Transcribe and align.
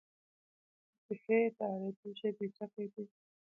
تصحیح 1.05 1.45
د 1.57 1.59
عربي 1.73 2.09
ژبي 2.19 2.47
ټکی 2.55 2.85
دﺉ. 2.93 3.05